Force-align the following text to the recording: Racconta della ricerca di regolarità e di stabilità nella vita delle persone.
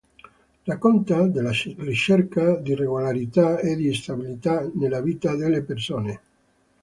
Racconta 0.63 1.27
della 1.27 1.51
ricerca 1.77 2.55
di 2.55 2.73
regolarità 2.73 3.59
e 3.59 3.75
di 3.75 3.93
stabilità 3.93 4.67
nella 4.73 4.99
vita 4.99 5.35
delle 5.35 5.61
persone. 5.61 6.21